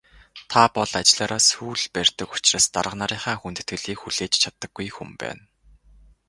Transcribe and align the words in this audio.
Та 0.51 0.61
бол 0.75 0.91
ажлаараа 0.99 1.41
сүүл 1.49 1.83
барьдаг 1.95 2.29
учраас 2.37 2.65
дарга 2.75 2.95
нарынхаа 3.01 3.35
хүндэтгэлийг 3.41 3.99
хүлээж 4.01 4.33
чаддаггүй 4.43 4.87
хүн 4.95 5.11
байна. 5.21 5.43